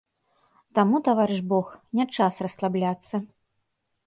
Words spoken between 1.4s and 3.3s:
бог, не час расслабляцца!